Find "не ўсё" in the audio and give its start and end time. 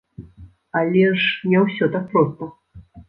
1.51-1.85